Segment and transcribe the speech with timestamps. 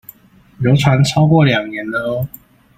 [0.57, 2.27] 流傳超過兩年了喔